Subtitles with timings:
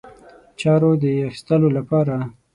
[0.59, 2.15] چارو د اخیستلو لپاره.